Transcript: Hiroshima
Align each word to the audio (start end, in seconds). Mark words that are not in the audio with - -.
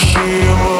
Hiroshima 0.00 0.79